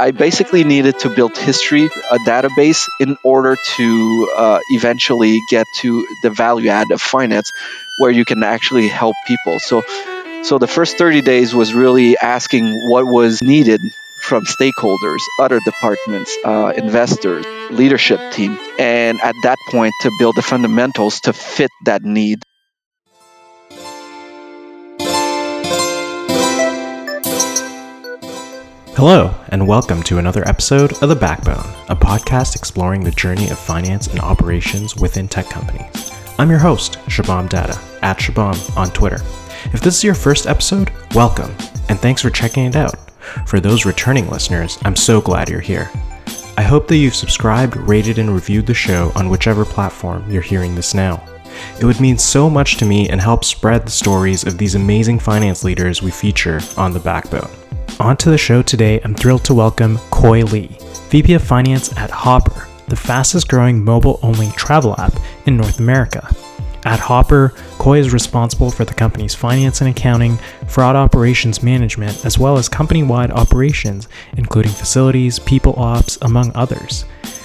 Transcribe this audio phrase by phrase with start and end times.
[0.00, 6.06] I basically needed to build history, a database, in order to uh, eventually get to
[6.22, 7.52] the value add of finance,
[7.98, 9.58] where you can actually help people.
[9.60, 9.82] So,
[10.42, 13.78] so the first 30 days was really asking what was needed
[14.22, 20.42] from stakeholders, other departments, uh, investors, leadership team, and at that point to build the
[20.42, 22.42] fundamentals to fit that need.
[28.96, 33.58] Hello, and welcome to another episode of The Backbone, a podcast exploring the journey of
[33.58, 36.10] finance and operations within tech companies.
[36.38, 39.22] I'm your host, Shivam Data, at Shivam on Twitter.
[39.72, 41.54] If this is your first episode, welcome,
[41.88, 42.94] and thanks for checking it out.
[43.46, 45.88] For those returning listeners, I'm so glad you're here.
[46.58, 50.74] I hope that you've subscribed, rated, and reviewed the show on whichever platform you're hearing
[50.74, 51.24] this now.
[51.80, 55.20] It would mean so much to me and help spread the stories of these amazing
[55.20, 57.50] finance leaders we feature on The Backbone.
[57.98, 60.68] On to the show today, I'm thrilled to welcome Khoi Le,
[61.08, 65.14] VP of Finance at Hopper, the fastest growing mobile only travel app
[65.46, 66.28] in North America.
[66.84, 72.38] At Hopper, Khoi is responsible for the company's finance and accounting, fraud operations management, as
[72.38, 77.04] well as company wide operations, including facilities, people ops, among others.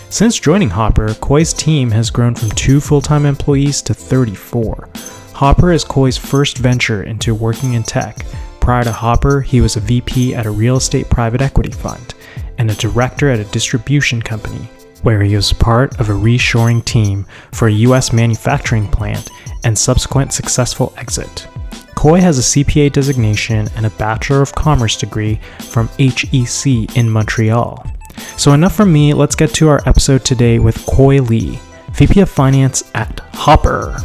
[0.10, 4.90] Since joining Hopper, Khoi's team has grown from two full time employees to 34.
[5.34, 8.26] Hopper is Khoi's first venture into working in tech,
[8.66, 12.16] Prior to Hopper, he was a VP at a real estate private equity fund
[12.58, 14.68] and a director at a distribution company,
[15.04, 19.30] where he was part of a reshoring team for a US manufacturing plant
[19.64, 21.48] and subsequent successful exit.
[21.94, 27.86] Khoi has a CPA designation and a Bachelor of Commerce degree from HEC in Montreal.
[28.36, 31.60] So, enough from me, let's get to our episode today with Khoi Le,
[31.92, 33.96] VP of Finance at Hopper.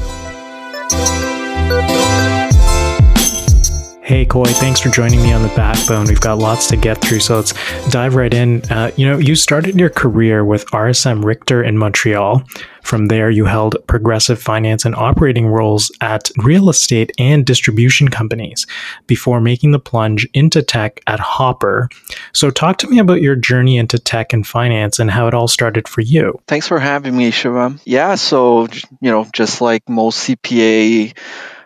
[4.10, 6.08] Hey, Khoi, thanks for joining me on the backbone.
[6.08, 7.54] We've got lots to get through, so let's
[7.90, 8.60] dive right in.
[8.62, 12.42] Uh, you know, you started your career with RSM Richter in Montreal.
[12.82, 18.66] From there, you held progressive finance and operating roles at real estate and distribution companies
[19.06, 21.88] before making the plunge into tech at Hopper.
[22.32, 25.46] So, talk to me about your journey into tech and finance and how it all
[25.46, 26.36] started for you.
[26.48, 27.80] Thanks for having me, Shivam.
[27.84, 28.66] Yeah, so,
[29.00, 31.14] you know, just like most CPA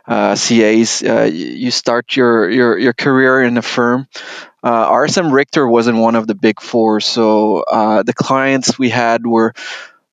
[0.07, 4.07] uh, CAs, uh, you start your, your, your career in a firm.
[4.63, 9.27] Uh, RSM Richter wasn't one of the big four, so uh, the clients we had
[9.27, 9.55] were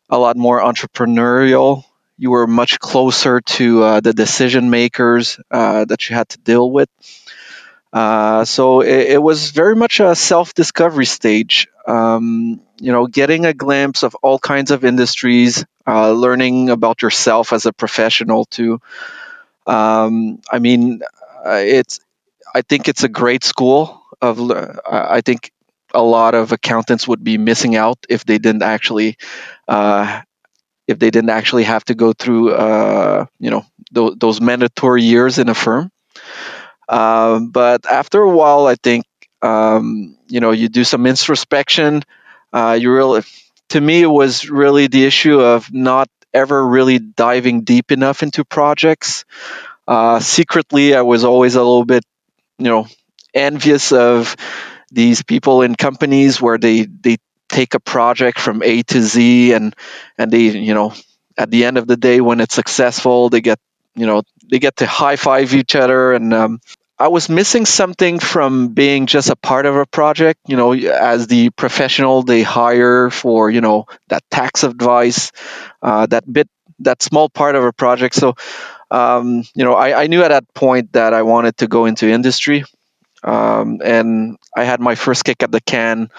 [0.10, 1.84] a lot more entrepreneurial.
[2.18, 6.70] You were much closer to uh, the decision makers uh, that you had to deal
[6.70, 6.90] with.
[7.94, 11.68] So it, it, was very much a self-discovery stage.
[11.88, 17.66] Um, you know, getting a glimpse of all kinds of industries, learning about yourself as
[17.66, 18.80] a professional too.
[19.68, 21.02] Um, I mean,
[21.46, 22.00] uh, it's
[22.56, 24.40] I think it's a great school of.
[24.52, 25.52] I think
[25.94, 29.18] a lot of accountants would be missing out if they didn't actually
[29.68, 30.22] uh,
[30.88, 35.40] if they didn't actually have to go through uh, you know th- those mandatory years
[35.40, 35.92] in a firm.
[36.90, 39.06] Um, but after a while, I think
[39.42, 42.04] um, you know you do some introspection.
[42.54, 43.24] Uh, you really,
[43.70, 48.46] to me, it was really the issue of not ever really diving deep enough into
[48.46, 49.26] projects.
[49.88, 52.04] Uh, secretly, I was always a little bit,
[52.58, 52.88] you know,
[53.34, 54.36] envious of
[54.92, 57.18] these people in companies where they they
[57.50, 59.76] take a project from A to Z and
[60.18, 60.94] and they you know
[61.38, 63.60] at the end of the day when it's successful they get
[63.96, 66.60] you know they get to high five each other and um,
[67.02, 70.40] I was missing something from being just a part of a project.
[70.48, 75.32] You know, as the professional they hire for, you know, that tax advice,
[75.82, 76.48] uh, that bit,
[76.82, 78.14] that small part of a project.
[78.14, 78.36] So,
[78.92, 82.08] um, you know, I, I, knew at that point that I wanted to go into
[82.08, 82.66] industry.
[83.24, 86.12] Um, and I had my first kick at the can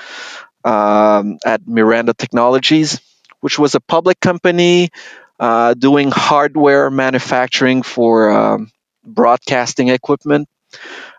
[0.65, 3.01] um, at Miranda Technologies,
[3.41, 4.89] which was a public company
[5.39, 8.73] uh, doing hardware manufacturing for um,
[9.05, 10.49] broadcasting equipment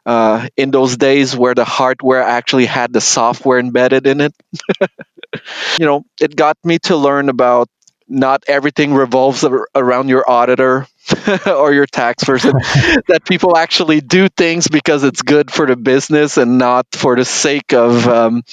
[0.05, 4.33] uh, in those days where the hardware actually had the software embedded in it.
[5.79, 7.67] you know, it got me to learn about
[8.07, 9.45] not everything revolves
[9.75, 10.85] around your auditor
[11.47, 12.51] or your tax person
[13.07, 17.25] that people actually do things because it's good for the business and not for the
[17.25, 18.43] sake of um,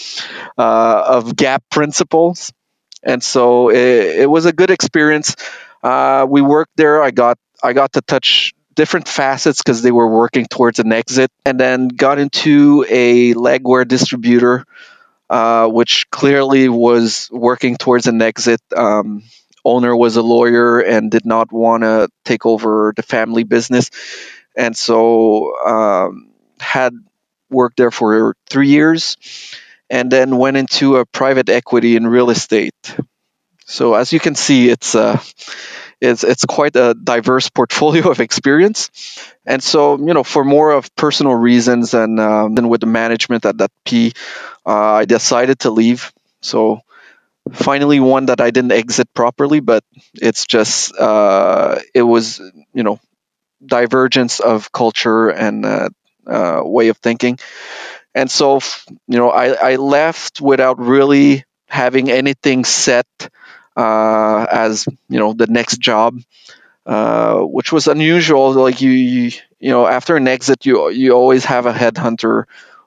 [0.59, 2.53] uh, of GAAP principles.
[3.03, 5.37] And so it, it was a good experience.
[5.83, 7.03] Uh, we worked there.
[7.03, 11.31] I got i got to touch different facets because they were working towards an exit,
[11.45, 14.65] and then got into a legware distributor,
[15.31, 18.61] uh, which clearly was working towards an exit.
[18.77, 19.23] Um,
[19.65, 23.91] owner was a lawyer and did not want to take over the family business,
[24.57, 26.95] and so um, had
[27.51, 29.17] worked there for three years.
[29.91, 32.97] and then went into a private equity in real estate.
[33.67, 35.21] So as you can see, it's uh,
[36.01, 38.91] it's it's quite a diverse portfolio of experience.
[39.47, 43.45] And so, you know, for more of personal reasons and um, then with the management
[43.45, 44.13] at that P,
[44.67, 46.13] uh, I decided to leave.
[46.43, 46.81] So
[47.53, 52.41] finally one that I didn't exit properly, but it's just uh, it was
[52.73, 53.01] you know
[53.65, 55.89] divergence of culture and uh,
[56.27, 57.39] uh, way of thinking,
[58.15, 58.61] and so
[59.09, 63.07] you know I, I left without really having anything set
[63.77, 66.19] uh, as you know the next job,
[66.87, 68.53] uh, which was unusual.
[68.53, 72.45] Like you, you you know after an exit you you always have a headhunter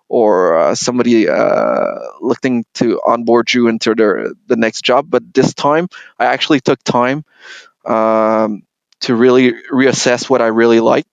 [0.09, 5.07] or uh, somebody uh, looking to onboard you into their the next job.
[5.09, 5.87] But this time,
[6.19, 7.25] I actually took time
[7.85, 8.63] um,
[9.01, 11.09] to really reassess what I really liked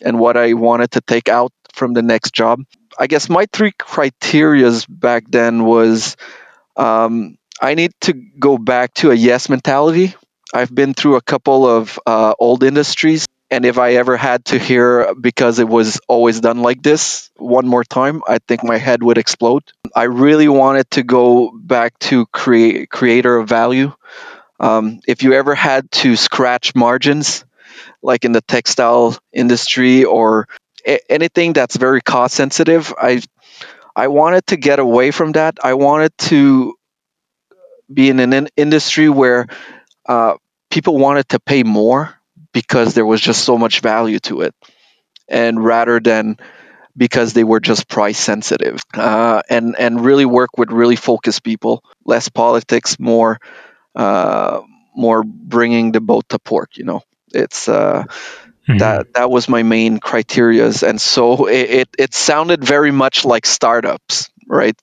[0.00, 2.62] and what I wanted to take out from the next job.
[2.98, 6.16] I guess my three criterias back then was
[6.76, 10.14] um, I need to go back to a yes mentality.
[10.54, 14.58] I've been through a couple of uh, old industries and if I ever had to
[14.58, 19.02] hear because it was always done like this one more time, I think my head
[19.02, 19.62] would explode.
[19.96, 23.92] I really wanted to go back to create creator of value.
[24.60, 27.44] Um, if you ever had to scratch margins,
[28.02, 30.48] like in the textile industry or
[30.86, 33.22] a- anything that's very cost sensitive, I
[33.96, 35.58] I wanted to get away from that.
[35.62, 36.74] I wanted to
[37.92, 39.46] be in an in- industry where
[40.06, 40.34] uh,
[40.70, 42.14] people wanted to pay more
[42.52, 44.54] because there was just so much value to it,
[45.28, 46.36] and rather than
[46.96, 51.82] because they were just price sensitive, uh, and and really work with really focused people,
[52.04, 53.38] less politics, more
[53.94, 54.60] uh,
[54.94, 56.70] more bringing the boat to port.
[56.76, 57.02] You know,
[57.32, 57.68] it's.
[57.68, 58.78] Uh, mm-hmm.
[58.78, 63.46] That that was my main criterias, and so it, it, it sounded very much like
[63.46, 64.76] startups, right?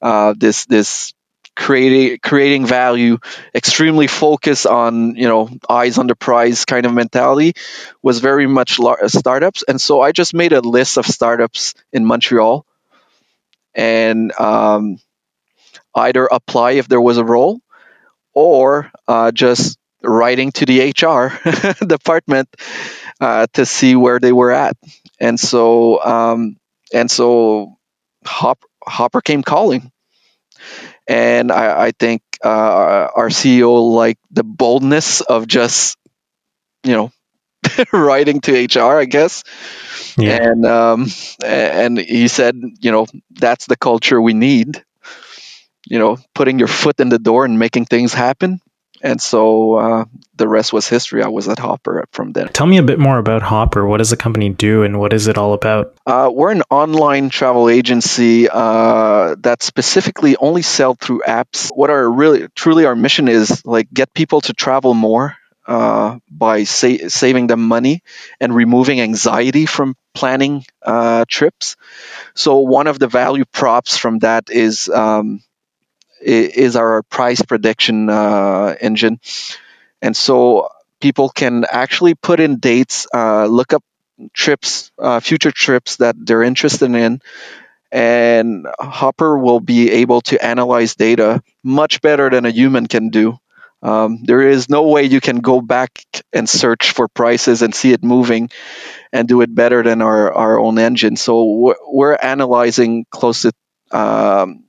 [0.00, 1.13] Uh, this this
[1.56, 3.18] creating creating value,
[3.54, 7.54] extremely focused on you know eyes on the prize kind of mentality,
[8.02, 9.64] was very much lar- startups.
[9.66, 12.66] And so I just made a list of startups in Montreal,
[13.74, 14.98] and um,
[15.94, 17.60] either apply if there was a role,
[18.34, 22.48] or uh, just writing to the HR department
[23.20, 24.76] uh, to see where they were at.
[25.20, 26.56] And so um,
[26.92, 27.76] and so
[28.26, 29.90] Hop, Hopper came calling
[31.06, 35.96] and I, I think uh, our CEO like the boldness of just
[36.84, 37.12] you know
[37.92, 39.44] writing to HR, I guess.
[40.16, 40.38] Yeah.
[40.42, 41.06] And um,
[41.44, 44.82] and he said, you know, that's the culture we need.
[45.86, 48.60] You know, putting your foot in the door and making things happen
[49.04, 50.04] and so uh,
[50.34, 51.22] the rest was history.
[51.22, 52.48] I was at Hopper from then.
[52.48, 53.86] Tell me a bit more about Hopper.
[53.86, 55.94] What does the company do, and what is it all about?
[56.06, 61.68] Uh, we're an online travel agency uh, that specifically only sell through apps.
[61.68, 65.36] What our really, truly, our mission is like get people to travel more
[65.66, 68.02] uh, by sa- saving them money
[68.40, 71.76] and removing anxiety from planning uh, trips.
[72.34, 75.42] So one of the value props from that is um,
[76.24, 79.20] is our price prediction uh, engine.
[80.02, 80.68] And so
[81.00, 83.82] people can actually put in dates, uh, look up
[84.32, 87.20] trips, uh, future trips that they're interested in,
[87.90, 93.38] and Hopper will be able to analyze data much better than a human can do.
[93.82, 97.92] Um, there is no way you can go back and search for prices and see
[97.92, 98.50] it moving
[99.12, 101.16] and do it better than our, our own engine.
[101.16, 103.52] So we're, we're analyzing close to
[103.96, 104.63] um,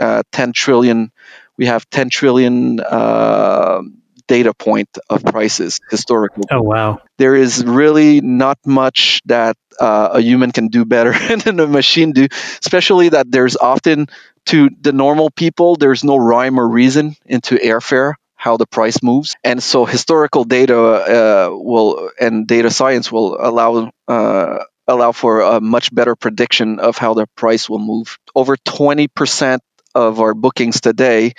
[0.00, 1.12] uh, 10 trillion
[1.56, 3.82] we have 10 trillion uh,
[4.26, 7.00] data point of prices historically oh wow.
[7.18, 11.12] There is really not much that uh, a human can do better
[11.44, 12.28] than a machine do
[12.62, 14.08] especially that there's often
[14.46, 19.36] to the normal people there's no rhyme or reason into airfare how the price moves.
[19.44, 25.60] And so historical data uh, will and data science will allow uh, allow for a
[25.60, 28.18] much better prediction of how the price will move.
[28.34, 29.58] Over 20%
[29.94, 31.32] of our bookings today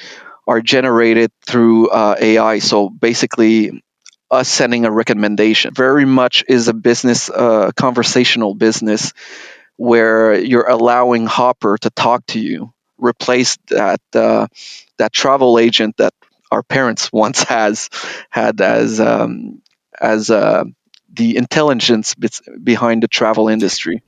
[0.48, 2.60] are generated through uh, AI.
[2.60, 3.84] So basically,
[4.31, 9.13] us sending a recommendation very much is a business, uh, conversational business,
[9.77, 14.48] where you're allowing Hopper to talk to you, replace that uh,
[14.98, 16.13] that travel agent that
[16.51, 17.89] our parents once has
[18.29, 19.62] had as um,
[20.00, 20.63] as uh,
[21.13, 22.15] the intelligence
[22.63, 24.01] behind the travel industry.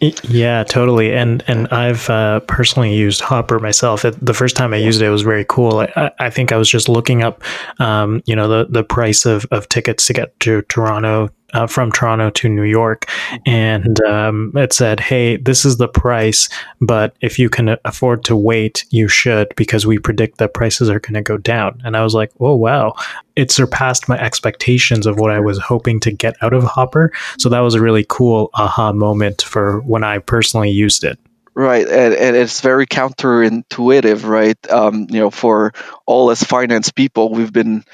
[0.00, 1.14] Yeah, totally.
[1.14, 4.04] And and I've uh, personally used Hopper myself.
[4.04, 5.80] It, the first time I used it, it was very cool.
[5.80, 7.42] I, I think I was just looking up,
[7.78, 11.90] um, you know, the the price of, of tickets to get to Toronto uh, from
[11.90, 13.08] Toronto to New York,
[13.46, 16.48] and um, it said, "Hey, this is the price,
[16.80, 21.00] but if you can afford to wait, you should because we predict that prices are
[21.00, 22.94] going to go down." And I was like, "Oh wow!"
[23.36, 27.12] It surpassed my expectations of what I was hoping to get out of Hopper.
[27.38, 31.18] So that was a really cool aha moment for when I personally used it.
[31.56, 34.58] Right, and, and it's very counterintuitive, right?
[34.70, 35.72] Um, you know, for
[36.04, 37.84] all as finance people, we've been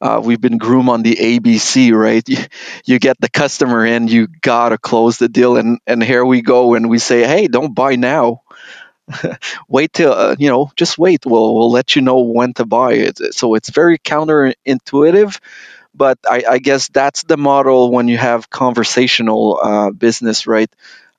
[0.00, 2.26] uh, we've been groomed on the ABC, right?
[2.28, 2.38] You,
[2.84, 6.74] you get the customer in, you gotta close the deal, and and here we go,
[6.74, 8.42] and we say, hey, don't buy now.
[9.68, 11.24] wait till uh, you know, just wait.
[11.24, 13.34] We'll we'll let you know when to buy it.
[13.34, 15.40] So it's very counterintuitive,
[15.94, 20.70] but I, I guess that's the model when you have conversational uh, business, right?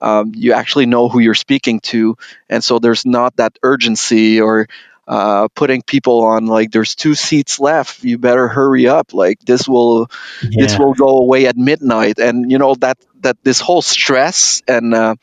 [0.01, 2.17] um, you actually know who you're speaking to,
[2.50, 4.67] and so there's not that urgency or
[5.10, 8.04] uh, putting people on like there's two seats left.
[8.04, 9.12] You better hurry up.
[9.13, 10.08] Like this will
[10.44, 10.62] yeah.
[10.62, 12.20] this will go away at midnight.
[12.20, 15.16] And you know that that this whole stress and uh,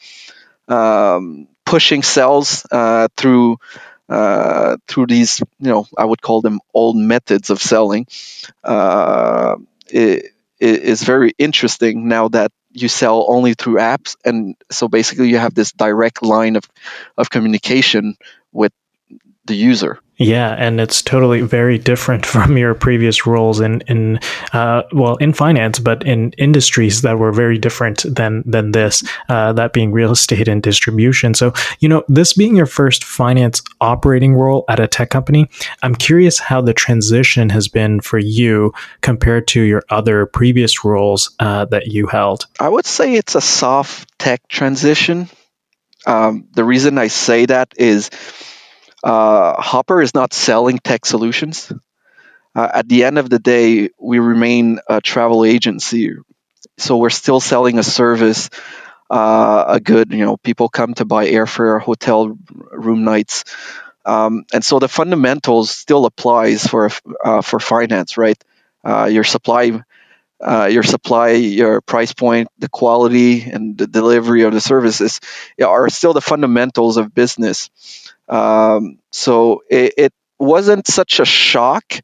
[0.66, 3.58] um, pushing cells uh, through
[4.08, 8.08] uh, through these you know I would call them old methods of selling
[8.64, 9.54] uh,
[9.86, 14.16] it, it is very interesting now that you sell only through apps.
[14.24, 16.64] And so basically you have this direct line of,
[17.16, 18.16] of communication
[18.52, 18.72] with
[19.46, 24.18] the user yeah, and it's totally very different from your previous roles in in
[24.52, 29.04] uh, well in finance, but in industries that were very different than than this.
[29.28, 31.34] Uh, that being real estate and distribution.
[31.34, 35.48] So you know, this being your first finance operating role at a tech company,
[35.82, 38.72] I'm curious how the transition has been for you
[39.02, 42.46] compared to your other previous roles uh, that you held.
[42.58, 45.28] I would say it's a soft tech transition.
[46.06, 48.10] Um, the reason I say that is
[49.10, 51.72] Hopper is not selling tech solutions.
[52.54, 56.12] Uh, at the end of the day, we remain a travel agency,
[56.78, 58.50] so we're still selling a service,
[59.10, 60.12] uh, a good.
[60.12, 63.44] You know, people come to buy airfare, hotel room nights,
[64.06, 66.90] um, and so the fundamentals still applies for
[67.24, 68.42] uh, for finance, right?
[68.84, 69.82] Uh, your supply.
[70.38, 75.20] Uh, your supply, your price point, the quality, and the delivery of the services
[75.64, 77.70] are still the fundamentals of business.
[78.28, 81.94] Um, so it, it, wasn't such a shock,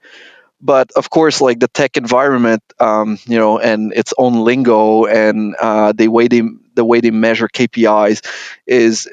[0.61, 5.55] but of course, like the tech environment, um, you know, and its own lingo and
[5.61, 6.43] uh, the way they
[6.75, 8.25] the way they measure KPIs
[8.67, 9.09] is,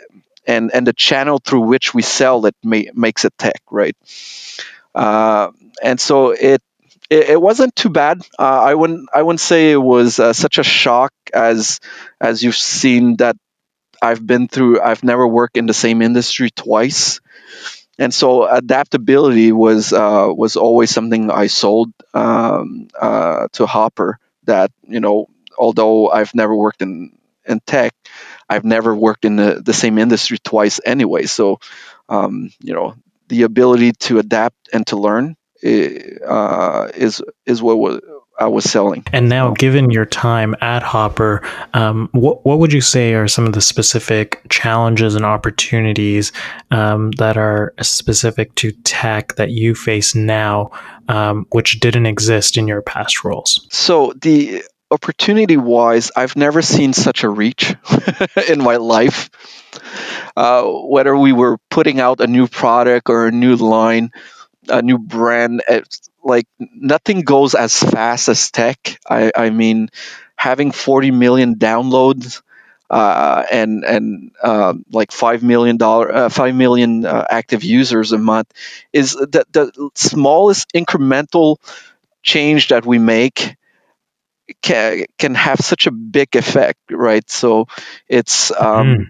[0.48, 3.98] and and the channel through which we sell it makes it tech, right?
[4.96, 5.52] Uh,
[5.84, 6.62] and so it,
[7.10, 8.22] it, it wasn't too bad.
[8.38, 11.80] Uh, I wouldn't I wouldn't say it was uh, such a shock as
[12.20, 13.36] as you've seen that
[14.02, 14.82] I've been through.
[14.82, 17.22] I've never worked in the same industry twice,
[17.98, 24.20] and so adaptability was uh, was always something I sold um, uh, to Hopper.
[24.46, 27.94] That you know, although I've never worked in in tech,
[28.50, 31.26] I've never worked in the, the same industry twice anyway.
[31.26, 31.60] So,
[32.10, 32.96] um, you know,
[33.28, 38.02] the ability to adapt and to learn uh, is is what
[38.40, 39.04] I was selling.
[39.12, 41.42] And now, given your time at Hopper,
[41.74, 46.32] um, what what would you say are some of the specific challenges and opportunities
[46.72, 50.72] um, that are specific to tech that you face now,
[51.10, 53.68] um, which didn't exist in your past roles?
[53.72, 57.76] So the opportunity wise, I've never seen such a reach
[58.48, 59.30] in my life.
[60.38, 64.12] Uh, whether we were putting out a new product or a new line,
[64.70, 65.64] a new brand,
[66.24, 69.00] like nothing goes as fast as tech.
[69.10, 69.90] I, I mean,
[70.36, 72.42] having 40 million downloads
[72.90, 78.18] uh, and and uh, like five million dollar uh, five million uh, active users a
[78.18, 78.52] month
[78.92, 81.58] is the, the smallest incremental
[82.24, 83.56] change that we make
[84.62, 87.30] can, can have such a big effect, right?
[87.30, 87.68] So
[88.08, 89.06] it's um, mm.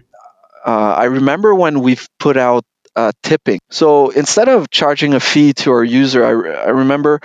[0.66, 2.64] I remember when we've put out
[2.96, 3.60] uh, tipping.
[3.70, 7.20] So instead of charging a fee to our user, I, I remember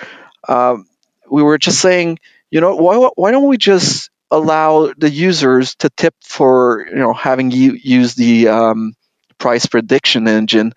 [0.47, 0.87] um,
[1.29, 2.19] we were just saying,
[2.51, 7.13] you know, why, why don't we just allow the users to tip for, you know,
[7.13, 8.93] having you use the um,
[9.37, 10.73] price prediction engine?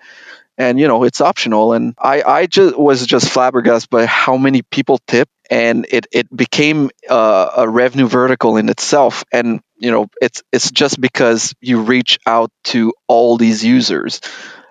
[0.61, 1.73] And you know it's optional.
[1.73, 6.35] And i i just was just flabbergasted by how many people tip and it it
[6.37, 9.23] became uh, a revenue vertical in itself.
[9.33, 14.21] And you know it's it's just because you reach out to all these users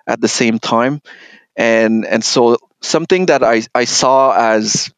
[0.08, 1.02] at the same time.
[1.58, 4.92] And and so something that i i saw as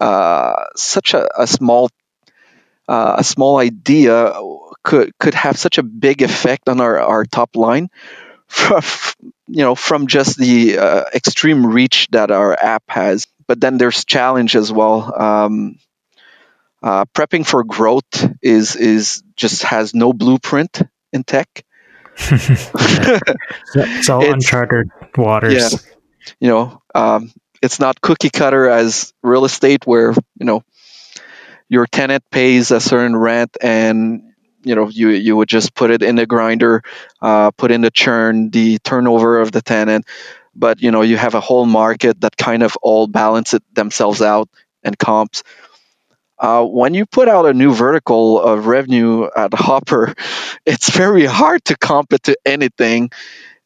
[0.00, 1.90] uh, such a, a small
[2.88, 4.32] uh, a small idea
[4.82, 7.88] could could have such a big effect on our, our top line
[8.48, 8.82] from,
[9.48, 13.26] you know from just the uh, extreme reach that our app has.
[13.48, 15.14] But then there's challenge as well.
[15.20, 15.78] Um,
[16.82, 20.80] Uh, prepping for growth is is just has no blueprint
[21.12, 21.64] in tech.
[23.74, 25.54] it's all it's, uncharted waters.
[25.54, 25.78] Yeah,
[26.40, 30.62] you know, um, it's not cookie cutter as real estate where you know
[31.68, 36.02] your tenant pays a certain rent and you know you you would just put it
[36.02, 36.82] in the grinder
[37.22, 40.06] uh, put in the churn the turnover of the tenant.
[40.54, 44.20] But you know you have a whole market that kind of all balance it themselves
[44.20, 44.48] out
[44.82, 45.42] and comps
[46.40, 50.14] uh, when you put out a new vertical of revenue at hopper
[50.66, 53.10] it's very hard to comp it to anything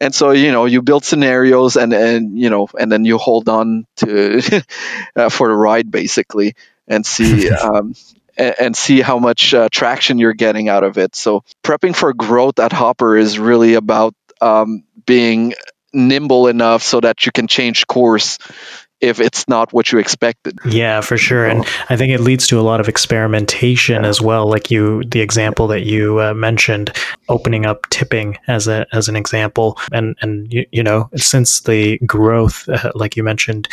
[0.01, 3.49] and so you know you build scenarios and and you know and then you hold
[3.49, 4.41] on to
[5.17, 6.55] uh, for the ride basically
[6.89, 7.95] and see um,
[8.37, 11.15] and, see how much uh, traction you're getting out of it.
[11.15, 15.55] So prepping for growth at Hopper is really about um, being
[15.93, 18.39] nimble enough so that you can change course
[19.05, 20.59] if it's not what you expected.
[20.67, 21.47] Yeah, for sure.
[21.47, 24.49] And I think it leads to a lot of experimentation as well.
[24.49, 26.95] Like you, the example that you uh, mentioned,
[27.29, 31.99] opening up tipping as a as an example, and and you, you know since the
[31.99, 33.69] growth, uh, like you mentioned,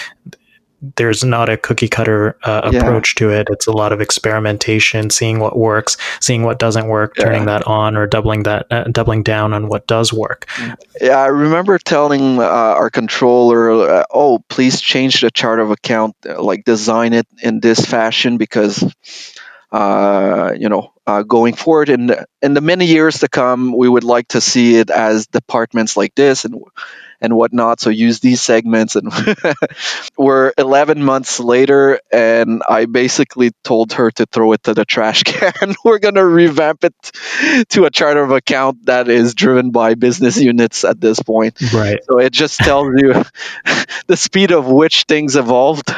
[0.96, 3.20] there's not a cookie cutter uh, approach yeah.
[3.20, 3.48] to it.
[3.52, 7.26] It's a lot of experimentation, seeing what works, seeing what doesn't work, yeah.
[7.26, 10.48] turning that on, or doubling that, uh, doubling down on what does work.
[11.00, 16.16] Yeah, I remember telling uh, our controller, uh, "Oh, please change the chart of account,
[16.28, 18.84] uh, like design it in this fashion, because."
[19.74, 20.92] Uh, you know,
[21.30, 24.76] going forward in the, in the many years to come, we would like to see
[24.76, 26.62] it as departments like this, and
[27.22, 27.80] and whatnot.
[27.80, 28.96] So use these segments.
[28.96, 29.12] And
[30.18, 35.24] we're 11 months later, and I basically told her to throw it to the trash
[35.26, 35.76] can.
[35.84, 36.96] we're going to revamp it
[37.70, 41.60] to a chart of account that is driven by business units at this point.
[41.74, 42.00] Right.
[42.06, 43.14] So it just tells you
[44.08, 45.94] the speed of which things evolved.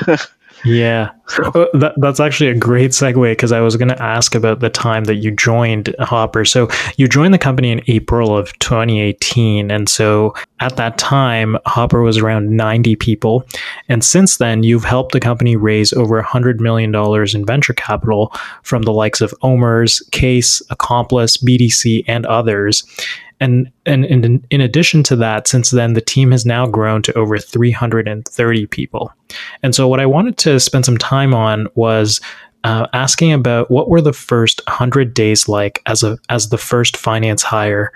[0.66, 4.62] Yeah, uh, that, that's actually a great segue because I was going to ask about
[4.62, 6.46] the time that you joined Hopper.
[6.46, 12.02] So you joined the company in April of 2018, and so at that time, Hopper
[12.02, 13.46] was around 90 people,
[13.90, 18.34] and since then, you've helped the company raise over 100 million dollars in venture capital
[18.62, 22.84] from the likes of Omers, Caisse, Accomplice, BDC, and others.
[23.44, 27.38] And, and, in addition to that, since then, the team has now grown to over
[27.38, 29.12] 330 people.
[29.62, 32.22] And so, what I wanted to spend some time on was
[32.64, 36.96] uh, asking about what were the first 100 days like as a as the first
[36.96, 37.92] finance hire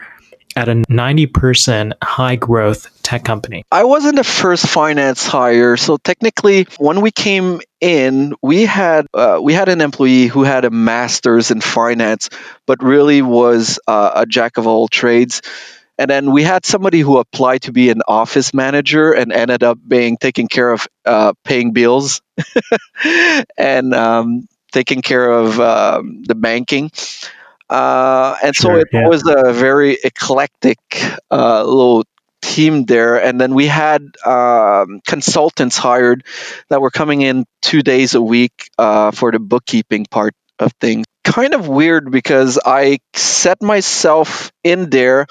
[0.57, 3.63] at a 90 person high growth tech company?
[3.71, 5.77] I wasn't the first finance hire.
[5.77, 10.65] So technically, when we came in, we had uh, we had an employee who had
[10.65, 12.29] a master's in finance,
[12.65, 15.43] but really was uh, a jack of all trades.
[15.99, 19.79] And then we had somebody who applied to be an office manager and ended up
[19.87, 22.21] being taking care of uh, paying bills
[23.57, 26.91] and um, taking care of um, the banking.
[27.69, 29.08] Uh, and sure, so it yeah.
[29.08, 30.80] was a very eclectic
[31.32, 32.03] uh, little
[32.41, 33.21] team there.
[33.21, 36.23] And then we had um, consultants hired
[36.69, 41.06] that were coming in two days a week uh, for the bookkeeping part of things.
[41.23, 45.27] Kind of weird because I set myself in there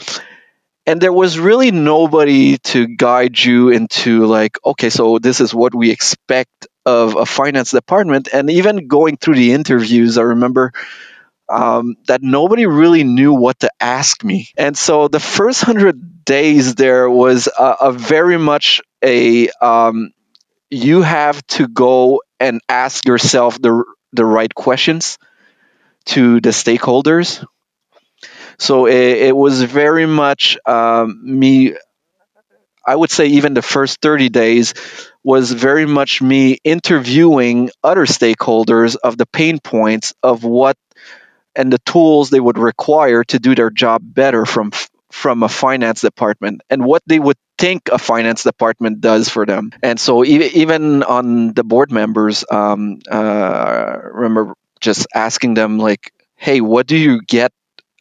[0.87, 5.75] and there was really nobody to guide you into like okay so this is what
[5.75, 10.72] we expect of a finance department and even going through the interviews i remember
[11.48, 14.48] um, that nobody really knew what to ask me.
[14.56, 20.11] And so the first hundred days there was a, a very much a um,
[20.70, 25.18] you have to go and ask yourself the the right questions
[26.06, 27.44] to the stakeholders.
[28.59, 31.74] So it, it was very much um, me.
[32.88, 34.74] I would say even the first 30 days
[35.24, 40.76] was very much me interviewing other stakeholders of the pain points of what
[41.57, 44.73] and the tools they would require to do their job better from
[45.11, 49.71] from a finance department and what they would think a finance department does for them.
[49.83, 56.61] And so even on the board members, um, uh, remember just asking them like, "Hey,
[56.61, 57.53] what do you get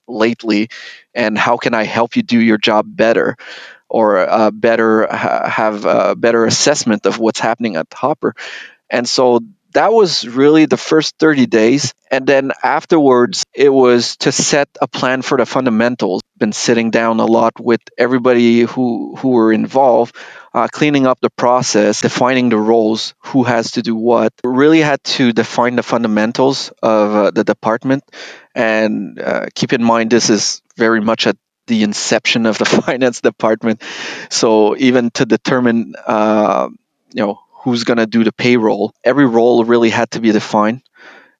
[0.07, 0.69] lately,
[1.13, 3.37] and how can I help you do your job better?"
[3.89, 8.35] Or uh, better have a better assessment of what's happening at Hopper,
[8.89, 9.41] and so
[9.75, 11.93] that was really the first 30 days.
[12.09, 16.21] And then afterwards, it was to set a plan for the fundamentals.
[16.37, 20.15] Been sitting down a lot with everybody who, who were involved,
[20.53, 24.31] uh, cleaning up the process, defining the roles, who has to do what.
[24.45, 28.03] Really had to define the fundamentals of uh, the department.
[28.55, 31.35] And uh, keep in mind, this is very much at
[31.67, 33.81] the inception of the finance department.
[34.29, 36.69] So even to determine, uh,
[37.13, 38.93] you know, who's going to do the payroll.
[39.03, 40.83] Every role really had to be defined.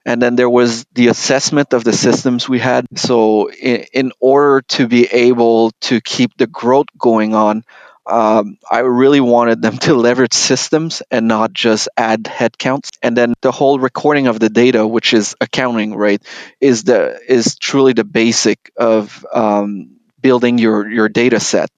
[0.05, 2.85] and then there was the assessment of the systems we had.
[2.95, 7.63] So, in, in order to be able to keep the growth going on,
[8.05, 12.91] um, I really wanted them to leverage systems and not just add headcounts.
[13.01, 16.21] And then the whole recording of the data, which is accounting, right,
[16.61, 21.69] is the is truly the basic of um, building your your data set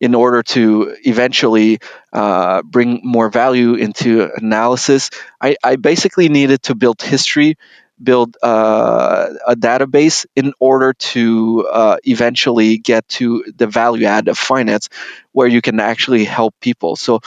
[0.00, 1.78] in order to eventually
[2.12, 5.10] uh, bring more value into analysis.
[5.40, 7.56] I, I, basically needed to build history,
[8.02, 14.38] build uh, a database in order to uh, eventually get to the value add of
[14.38, 14.88] finance,
[15.32, 16.96] where you can actually help people.
[16.96, 17.20] So,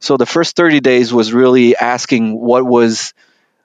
[0.00, 3.14] so the first 30 days was really asking what was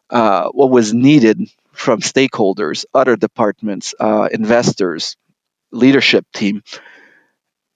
[0.10, 5.16] uh, what was needed from stakeholders, other departments, uh, investors,
[5.72, 6.64] leadership team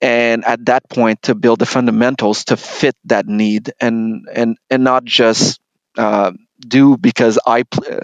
[0.06, 4.84] and at that point to build the fundamentals to fit that need and and and
[4.84, 5.60] not just
[5.98, 7.64] uh, do because I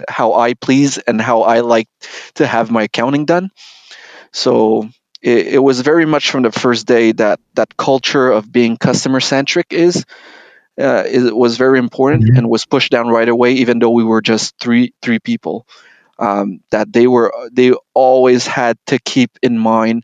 [0.10, 1.88] how I please and how I like
[2.36, 3.52] to have my accounting done.
[4.34, 4.90] So
[5.22, 9.20] it, it was very much from the first day that that culture of being customer
[9.20, 10.04] centric is.
[10.80, 12.38] Uh, it was very important mm-hmm.
[12.38, 15.68] and was pushed down right away, even though we were just three three people.
[16.18, 20.04] Um, that they were they always had to keep in mind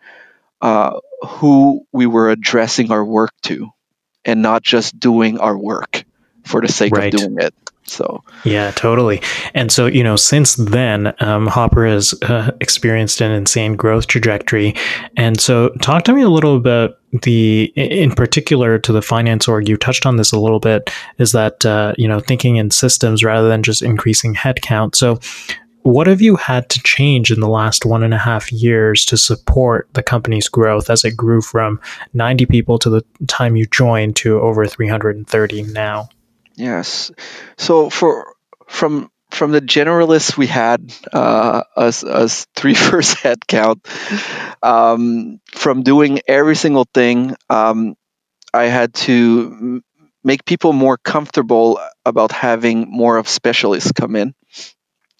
[0.61, 3.69] uh, who we were addressing our work to
[4.25, 6.03] and not just doing our work
[6.45, 7.13] for the sake right.
[7.13, 7.53] of doing it.
[7.89, 9.21] So yeah, totally.
[9.53, 14.75] And so you know, since then, um, Hopper has uh, experienced an insane growth trajectory.
[15.15, 19.69] And so, talk to me a little about the, in particular, to the finance org.
[19.69, 20.91] You touched on this a little bit.
[21.17, 24.95] Is that uh, you know thinking in systems rather than just increasing headcount?
[24.95, 25.19] So,
[25.87, 29.15] what have you had to change in the last one and a half years to
[29.15, 31.79] support the company's growth as it grew from
[32.13, 36.09] 90 people to the time you joined to over 330 now?
[36.55, 37.09] Yes.
[37.57, 38.33] So for
[38.67, 43.87] from from the generalists we had uh, us us three first head count
[44.61, 47.95] um, from doing every single thing um,
[48.53, 49.81] I had to
[50.21, 54.33] make people more comfortable about having more of specialists come in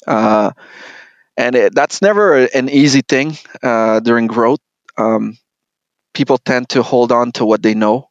[0.07, 0.51] uh,
[1.35, 4.59] and it, that's never an easy thing uh, during growth.
[4.97, 5.37] Um,
[6.13, 8.09] people tend to hold on to what they know.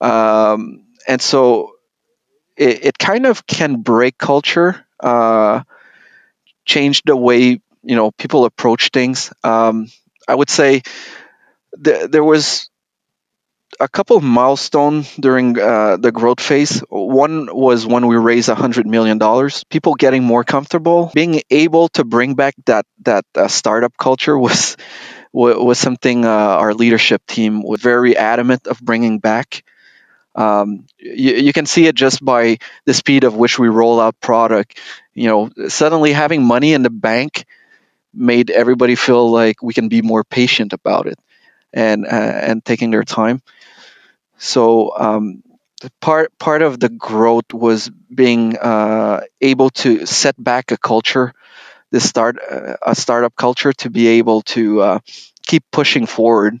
[0.00, 1.76] Um, and so
[2.56, 5.62] it, it, kind of can break culture, uh,
[6.64, 9.32] change the way you know people approach things.
[9.44, 9.88] Um,
[10.28, 10.82] I would say
[11.82, 12.68] th- there was
[13.80, 16.80] a couple of milestones during uh, the growth phase.
[16.88, 19.18] One was when we raised $100 million.
[19.68, 24.76] People getting more comfortable, being able to bring back that that uh, startup culture was
[25.32, 29.62] was something uh, our leadership team was very adamant of bringing back.
[30.34, 34.20] Um, you, you, can see it just by the speed of which we roll out
[34.20, 34.78] product.
[35.14, 37.46] You know, suddenly having money in the bank
[38.12, 41.18] made everybody feel like we can be more patient about it
[41.76, 43.42] and uh, and taking their time.
[44.38, 45.42] So um,
[46.00, 51.32] part part of the growth was being uh, able to set back a culture,
[51.90, 54.98] this start uh, a startup culture, to be able to uh,
[55.46, 56.58] keep pushing forward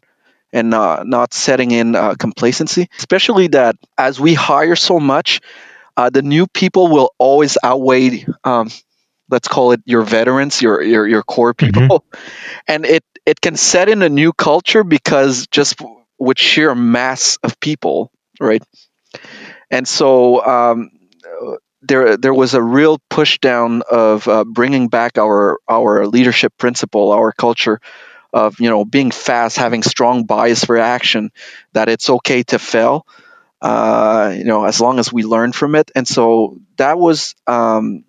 [0.52, 2.88] and uh, not setting in uh, complacency.
[2.98, 5.40] Especially that as we hire so much,
[5.96, 8.26] uh, the new people will always outweigh.
[8.44, 8.70] Um,
[9.30, 11.80] let's call it your veterans, your your, your core mm-hmm.
[11.80, 12.52] people, mm-hmm.
[12.68, 15.80] and it it can set in a new culture because just
[16.18, 18.10] with sheer mass of people,
[18.40, 18.62] right?
[19.70, 20.90] And so um,
[21.82, 27.12] there there was a real push down of uh, bringing back our our leadership principle,
[27.12, 27.80] our culture
[28.32, 31.30] of you know being fast, having strong bias for action,
[31.72, 33.06] that it's okay to fail,
[33.60, 35.90] uh, you know, as long as we learn from it.
[35.94, 38.04] And so that was um,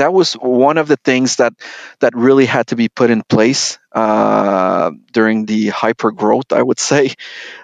[0.00, 1.52] that was one of the things that
[2.00, 6.80] that really had to be put in place uh, during the hyper growth, I would
[6.80, 7.14] say,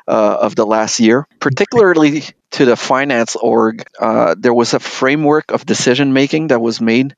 [0.07, 1.27] uh, of the last year.
[1.41, 6.81] Particularly to the finance org, uh, there was a framework of decision making that was
[6.81, 7.17] made.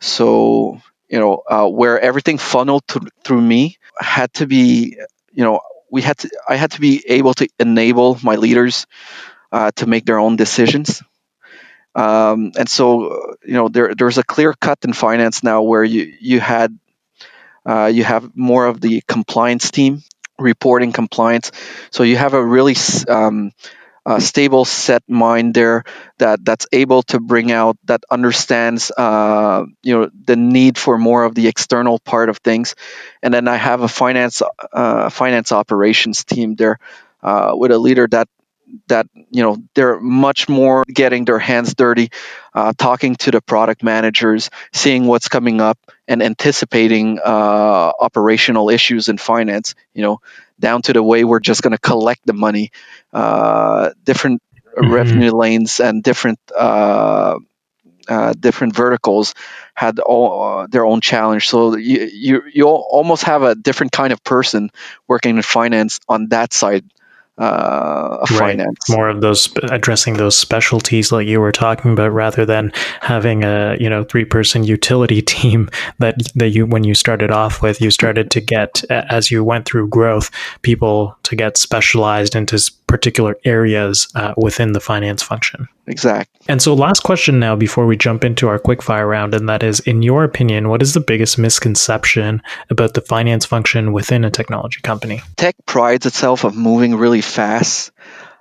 [0.00, 4.96] So you know uh, where everything funneled to, through me had to be,
[5.32, 6.30] you know, we had to.
[6.48, 8.86] I had to be able to enable my leaders
[9.52, 11.02] uh, to make their own decisions
[11.94, 16.12] um, and so, you know, there there's a clear cut in finance now where you
[16.20, 16.76] you had
[17.66, 20.02] uh, you have more of the compliance team
[20.38, 21.52] reporting compliance.
[21.90, 22.76] So you have a really
[23.08, 23.52] um,
[24.06, 25.84] a stable set mind there
[26.18, 31.24] that that's able to bring out that understands uh, you know the need for more
[31.24, 32.74] of the external part of things
[33.22, 36.78] and then i have a finance uh, finance operations team there
[37.22, 38.28] uh, with a leader that
[38.88, 42.10] that you know they're much more getting their hands dirty,
[42.54, 49.08] uh, talking to the product managers, seeing what's coming up, and anticipating uh, operational issues
[49.08, 49.74] in finance.
[49.94, 50.20] You know,
[50.58, 52.70] down to the way we're just going to collect the money,
[53.12, 54.42] uh, different
[54.76, 54.92] mm-hmm.
[54.92, 57.38] revenue lanes and different uh,
[58.08, 59.34] uh, different verticals
[59.74, 61.48] had all, uh, their own challenge.
[61.48, 64.70] So you, you you almost have a different kind of person
[65.08, 66.84] working in finance on that side
[67.36, 68.38] uh, right.
[68.38, 68.88] finance.
[68.88, 73.76] More of those addressing those specialties like you were talking about, rather than having a
[73.80, 75.68] you know three person utility team
[75.98, 79.66] that that you when you started off with, you started to get as you went
[79.66, 80.30] through growth,
[80.62, 85.68] people to get specialized into particular areas uh, within the finance function.
[85.86, 86.30] Exact.
[86.48, 89.80] And so, last question now before we jump into our quickfire round, and that is,
[89.80, 94.80] in your opinion, what is the biggest misconception about the finance function within a technology
[94.82, 95.22] company?
[95.36, 97.92] Tech prides itself of moving really fast,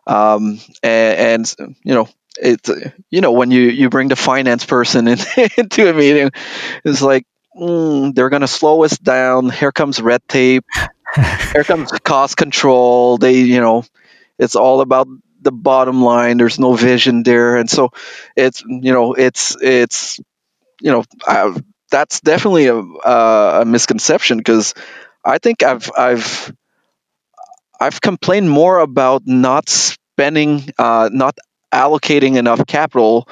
[0.07, 2.69] um, and, and you know it's
[3.09, 5.17] you know when you you bring the finance person in,
[5.57, 6.31] into a meeting
[6.83, 7.25] it's like
[7.55, 10.65] mm, they're going to slow us down here comes red tape
[11.53, 13.83] here comes cost control they you know
[14.39, 15.07] it's all about
[15.41, 16.37] the bottom line.
[16.37, 17.91] There's no vision there, and so
[18.35, 20.19] it's you know it's it's
[20.81, 21.55] you know I,
[21.91, 24.73] that's definitely a, a misconception because
[25.23, 26.53] I think I've I've
[27.79, 31.37] I've complained more about not spending, uh, not
[31.71, 33.27] allocating enough capital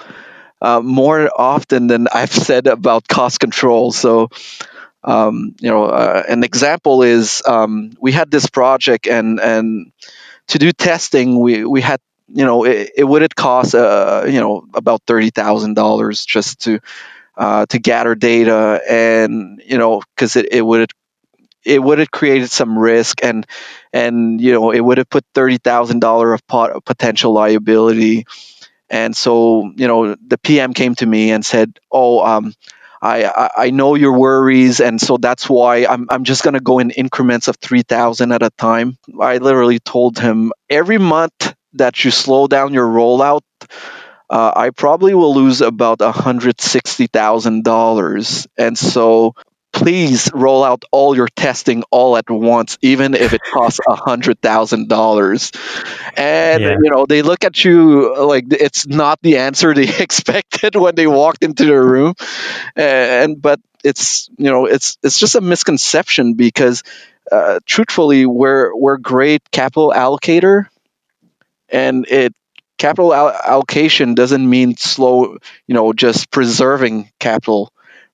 [0.62, 3.92] uh, more often than I've said about cost control.
[3.92, 4.30] So,
[5.04, 9.92] um, you know, uh, an example is um, we had this project, and and
[10.48, 14.40] to do testing, we we had you know it, it would have cost uh, you
[14.40, 16.80] know about thirty thousand dollars just to
[17.38, 20.92] uh, to gather data, and you know because it, it would
[21.64, 23.46] it would have created some risk and
[23.94, 28.26] and you know it would have put thirty thousand dollar of pot, potential liability.
[28.90, 32.54] And so you know the PM came to me and said oh um,
[33.02, 36.80] I, I know your worries, and so that's why I'm, I'm just going to go
[36.80, 38.98] in increments of 3,000 at a time.
[39.20, 43.42] I literally told him every month that you slow down your rollout,
[44.30, 48.48] uh, I probably will lose about $160,000.
[48.58, 49.34] And so
[49.72, 54.42] please roll out all your testing all at once, even if it costs a hundred
[54.42, 55.52] thousand dollars.
[56.16, 56.76] And yeah.
[56.82, 61.08] you know they look at you like it's not the answer they expected when they
[61.08, 62.14] walked into the room.
[62.76, 66.84] And but it's you know it's it's just a misconception because
[67.32, 70.68] uh, truthfully we're we're great capital allocator,
[71.70, 72.34] and it
[72.78, 77.72] capital allocation doesn't mean slow you know just preserving capital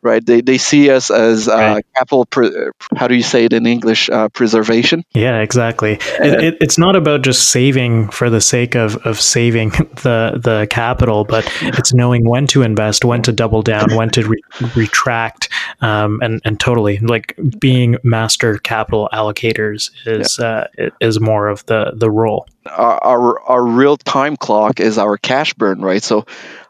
[0.07, 0.25] right?
[0.25, 1.85] They, they see us as uh, right.
[1.95, 2.25] capital.
[2.25, 4.09] Pre- how do you say it in English?
[4.09, 5.03] Uh, preservation.
[5.13, 5.93] Yeah, exactly.
[6.19, 9.69] It, it, it's not about just saving for the sake of, of saving
[10.03, 14.27] the the capital, but it's knowing when to invest, when to double down, when to
[14.27, 14.41] re-
[14.75, 15.49] retract,
[15.81, 20.67] um, and and totally like being master capital allocators is yeah.
[20.79, 22.47] uh, is more of the the role.
[22.65, 26.03] Our, our, our real time clock is our cash burn, right?
[26.03, 26.25] So,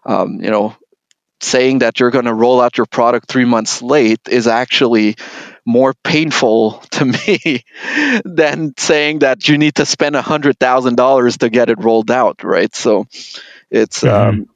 [0.06, 0.76] um, you know,
[1.42, 5.16] saying that you're going to roll out your product three months late is actually
[5.66, 7.64] more painful to me
[8.24, 12.10] than saying that you need to spend a hundred thousand dollars to get it rolled
[12.10, 13.06] out right so
[13.70, 14.40] it's mm-hmm.
[14.40, 14.50] um,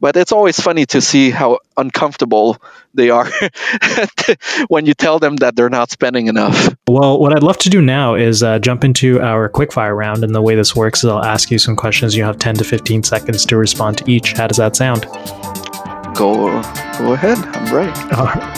[0.00, 2.56] but it's always funny to see how uncomfortable
[2.94, 3.28] they are
[4.68, 6.74] when you tell them that they're not spending enough.
[6.88, 10.24] Well, what I'd love to do now is uh, jump into our quickfire round.
[10.24, 12.16] And the way this works is I'll ask you some questions.
[12.16, 14.32] You have 10 to 15 seconds to respond to each.
[14.32, 15.06] How does that sound?
[16.16, 16.62] Go
[16.98, 17.38] go ahead.
[17.38, 17.92] I'm ready.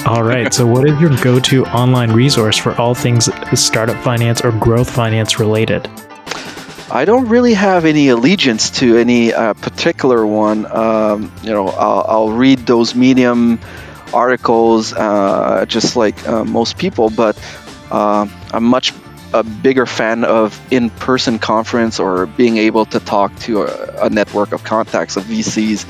[0.06, 0.52] All right.
[0.54, 5.38] so, what is your go-to online resource for all things startup finance or growth finance
[5.38, 5.90] related?
[6.90, 10.64] I don't really have any allegiance to any uh, particular one.
[10.66, 13.60] Um, you know, I'll, I'll, read those Medium
[14.14, 17.38] articles uh, just like uh, most people, but
[17.90, 18.94] uh, I'm much
[19.34, 24.52] a bigger fan of in-person conference or being able to talk to a, a network
[24.52, 25.84] of contacts of VCs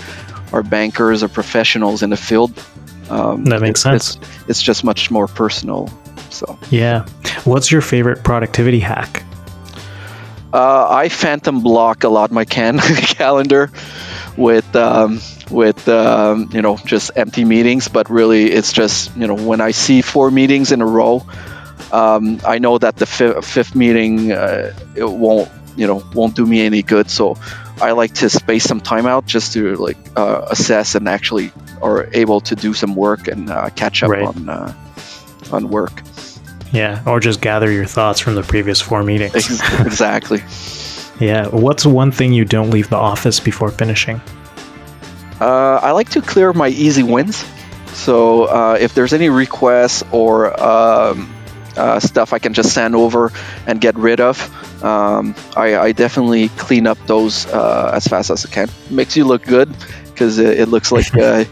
[0.52, 2.52] are bankers or professionals in the field.
[3.10, 4.16] Um, that makes sense.
[4.16, 5.90] It's, it's just much more personal.
[6.30, 7.06] So yeah,
[7.44, 9.24] what's your favorite productivity hack?
[10.52, 12.78] Uh, I phantom block a lot my can
[13.18, 13.70] calendar
[14.36, 19.34] with um, with um, you know just empty meetings, but really it's just you know
[19.34, 21.26] when I see four meetings in a row,
[21.92, 26.46] um, I know that the fi- fifth meeting uh, it won't you know won't do
[26.46, 27.10] me any good.
[27.10, 27.36] So
[27.80, 32.08] I like to space some time out just to like uh, assess and actually are
[32.12, 34.22] able to do some work and uh, catch up right.
[34.22, 34.74] on uh,
[35.52, 36.02] on work.
[36.72, 39.34] Yeah, or just gather your thoughts from the previous four meetings.
[39.80, 40.42] exactly.
[41.20, 41.48] Yeah.
[41.48, 44.20] What's one thing you don't leave the office before finishing?
[45.40, 47.44] Uh, I like to clear my easy wins.
[47.92, 51.34] So uh, if there's any requests or um,
[51.76, 53.32] uh, stuff I can just send over
[53.66, 54.38] and get rid of,
[54.82, 58.68] um, I, I, definitely clean up those uh, as fast as I can.
[58.90, 61.44] Makes you look good because it, it, looks like uh,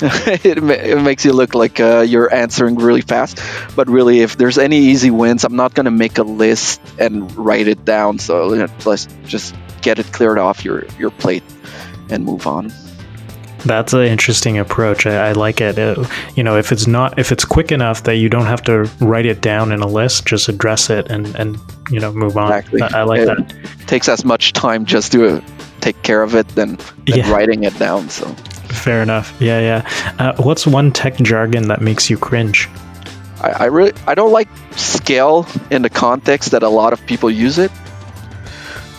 [0.02, 3.40] it, it, makes you look like uh, you're answering really fast.
[3.74, 7.68] But really, if there's any easy wins, I'm not gonna make a list and write
[7.68, 8.18] it down.
[8.18, 11.44] So you know, let's just get it cleared off your your plate
[12.10, 12.72] and move on.
[13.64, 15.06] That's an interesting approach.
[15.06, 15.78] I, I like it.
[15.78, 15.98] it.
[16.36, 19.26] You know, if it's not if it's quick enough that you don't have to write
[19.26, 21.58] it down in a list, just address it and and
[21.90, 22.52] you know move on.
[22.52, 22.82] Exactly.
[22.82, 23.86] I, I like it that.
[23.86, 25.40] Takes as much time just to uh,
[25.80, 27.30] take care of it than, than yeah.
[27.30, 28.08] writing it down.
[28.08, 28.26] So
[28.68, 29.34] fair enough.
[29.40, 30.14] Yeah, yeah.
[30.18, 32.68] Uh, what's one tech jargon that makes you cringe?
[33.40, 37.30] I, I really I don't like scale in the context that a lot of people
[37.30, 37.70] use it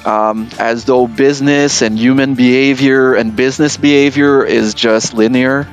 [0.05, 5.67] um, as though business and human behavior and business behavior is just linear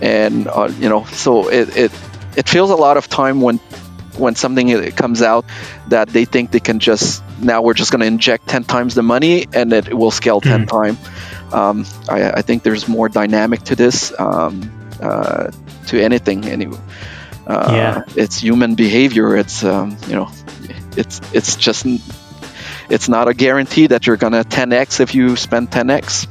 [0.00, 1.92] and uh, you know so it, it
[2.36, 3.58] it feels a lot of time when
[4.18, 5.44] when something comes out
[5.88, 9.02] that they think they can just now we're just going to inject 10 times the
[9.02, 10.68] money and it will scale 10 mm.
[10.68, 10.98] times
[11.52, 15.50] um, I, I, think there's more dynamic to this um, uh,
[15.86, 16.78] to anything anyway
[17.46, 18.02] uh, yeah.
[18.16, 20.30] it's human behavior it's um, you know
[20.96, 21.86] it's it's just
[22.88, 26.28] it's not a guarantee that you're going to 10x if you spend 10x.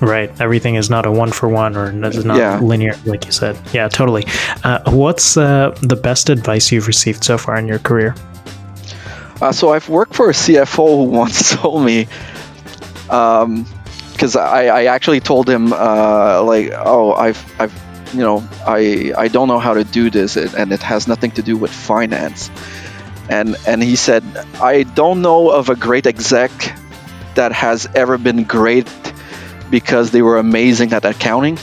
[0.00, 0.32] Right.
[0.40, 2.58] Everything is not a one for one or is not yeah.
[2.58, 3.58] linear, like you said.
[3.72, 4.24] Yeah, totally.
[4.64, 8.14] Uh, what's uh, the best advice you've received so far in your career?
[9.42, 12.06] Uh, so I've worked for a CFO who once told me,
[13.04, 13.66] because um,
[14.36, 19.48] I, I, actually told him uh, like, oh, I've, I've, you know, I, I don't
[19.48, 22.50] know how to do this, and it has nothing to do with finance
[23.30, 24.24] and and he said,
[24.60, 26.50] I don't know of a great exec
[27.36, 28.90] that has ever been great
[29.70, 31.56] because they were amazing at accounting.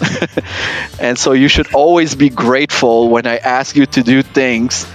[1.00, 4.86] and so you should always be grateful when I ask you to do things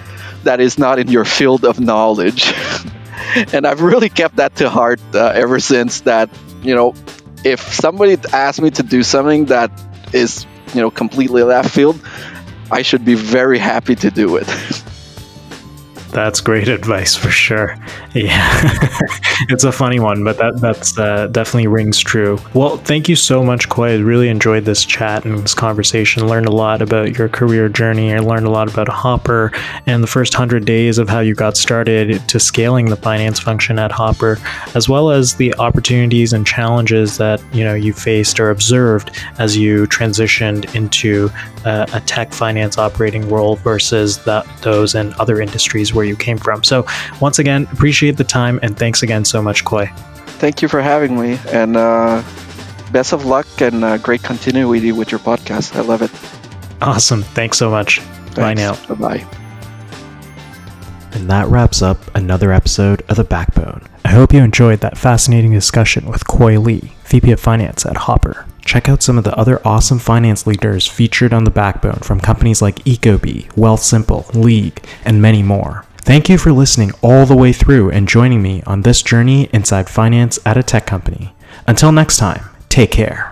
[0.43, 2.53] that is not in your field of knowledge.
[3.53, 6.29] and I've really kept that to heart uh, ever since that,
[6.61, 6.95] you know,
[7.43, 9.71] if somebody asks me to do something that
[10.13, 11.99] is, you know, completely left field,
[12.71, 14.47] I should be very happy to do it.
[16.11, 17.77] That's great advice for sure.
[18.13, 18.59] Yeah,
[19.47, 22.37] it's a funny one, but that that's uh, definitely rings true.
[22.53, 23.93] Well, thank you so much, Khoi.
[23.93, 26.27] I really enjoyed this chat and this conversation.
[26.27, 28.13] Learned a lot about your career journey.
[28.13, 29.53] I learned a lot about Hopper
[29.85, 33.79] and the first hundred days of how you got started to scaling the finance function
[33.79, 34.37] at Hopper,
[34.75, 39.55] as well as the opportunities and challenges that you know you faced or observed as
[39.55, 41.29] you transitioned into
[41.63, 46.37] uh, a tech finance operating role versus that those in other industries where you came
[46.37, 46.63] from.
[46.63, 46.85] So,
[47.19, 49.87] once again, appreciate the time and thanks again so much, Khoi.
[50.41, 52.23] Thank you for having me, and uh,
[52.91, 55.75] best of luck and uh, great continuity with your podcast.
[55.75, 56.11] I love it.
[56.81, 57.21] Awesome.
[57.21, 57.99] Thanks so much.
[57.99, 58.35] Thanks.
[58.35, 58.75] Bye now.
[58.87, 59.27] Bye bye.
[61.13, 63.87] And that wraps up another episode of The Backbone.
[64.05, 68.45] I hope you enjoyed that fascinating discussion with Khoi Le, VP of Finance at Hopper.
[68.65, 72.61] Check out some of the other awesome finance leaders featured on The Backbone from companies
[72.61, 75.85] like Ecobee, Wealthsimple, League, and many more.
[76.03, 79.87] Thank you for listening all the way through and joining me on this journey inside
[79.87, 81.33] finance at a tech company.
[81.67, 83.30] Until next time, take care.